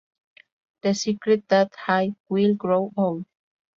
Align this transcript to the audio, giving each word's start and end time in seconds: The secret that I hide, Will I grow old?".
The 0.81 0.95
secret 0.95 1.47
that 1.49 1.73
I 1.77 1.81
hide, 1.85 2.15
Will 2.27 2.53
I 2.53 2.55
grow 2.55 2.91
old?". 2.97 3.27